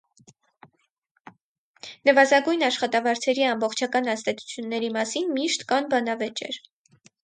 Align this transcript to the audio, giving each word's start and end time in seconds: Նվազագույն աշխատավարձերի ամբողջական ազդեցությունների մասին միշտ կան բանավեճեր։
Նվազագույն 2.09 2.67
աշխատավարձերի 2.71 3.47
ամբողջական 3.53 4.13
ազդեցությունների 4.17 4.93
մասին 5.01 5.33
միշտ 5.41 5.71
կան 5.73 5.95
բանավեճեր։ 5.97 6.65